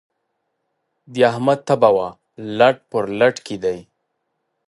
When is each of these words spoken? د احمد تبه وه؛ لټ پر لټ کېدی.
د 1.13 1.15
احمد 1.31 1.59
تبه 1.67 1.89
وه؛ 1.95 2.07
لټ 2.57 2.77
پر 2.89 3.03
لټ 3.19 3.35
کېدی. 3.47 3.77